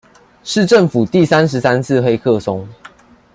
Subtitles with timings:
[0.43, 2.67] 是政府第三十三次黑客松